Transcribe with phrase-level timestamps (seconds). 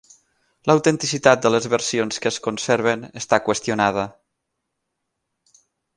[0.69, 4.07] L'autenticitat de les versions que es conserven està qüestionada.